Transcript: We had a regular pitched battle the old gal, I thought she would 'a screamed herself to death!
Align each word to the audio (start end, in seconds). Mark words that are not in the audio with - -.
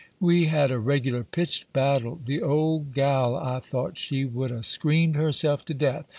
We 0.19 0.45
had 0.45 0.71
a 0.71 0.79
regular 0.79 1.23
pitched 1.23 1.71
battle 1.73 2.19
the 2.25 2.41
old 2.41 2.95
gal, 2.95 3.35
I 3.35 3.59
thought 3.59 3.99
she 3.99 4.25
would 4.25 4.49
'a 4.49 4.63
screamed 4.63 5.15
herself 5.15 5.63
to 5.65 5.75
death! 5.75 6.05